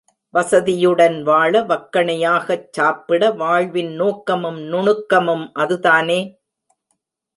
[0.33, 6.19] வசதியுடன் வாழ வக்கணையாக சாப்பிட, வாழ்வின் நோக்கமும் நுணுக்கமும் அதுதானே!